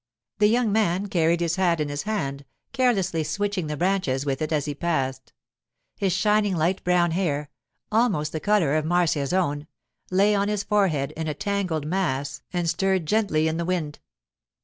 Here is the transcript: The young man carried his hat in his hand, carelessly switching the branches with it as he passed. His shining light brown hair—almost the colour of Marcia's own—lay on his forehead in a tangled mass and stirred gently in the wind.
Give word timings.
The 0.39 0.47
young 0.47 0.71
man 0.71 1.09
carried 1.09 1.41
his 1.41 1.57
hat 1.57 1.79
in 1.79 1.87
his 1.89 2.01
hand, 2.01 2.43
carelessly 2.73 3.23
switching 3.23 3.67
the 3.67 3.77
branches 3.77 4.25
with 4.25 4.41
it 4.41 4.51
as 4.51 4.65
he 4.65 4.73
passed. 4.73 5.31
His 5.95 6.11
shining 6.11 6.55
light 6.55 6.83
brown 6.83 7.11
hair—almost 7.11 8.31
the 8.31 8.39
colour 8.39 8.73
of 8.77 8.83
Marcia's 8.83 9.31
own—lay 9.31 10.33
on 10.33 10.47
his 10.47 10.63
forehead 10.63 11.11
in 11.11 11.27
a 11.27 11.35
tangled 11.35 11.85
mass 11.85 12.41
and 12.51 12.67
stirred 12.67 13.05
gently 13.05 13.47
in 13.47 13.57
the 13.57 13.63
wind. 13.65 13.99